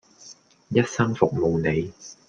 [0.69, 1.93] 一生服務你